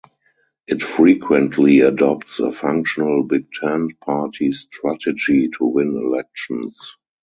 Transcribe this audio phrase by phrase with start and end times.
[0.65, 6.95] It frequently adopts a functional big tent party strategy to win elections.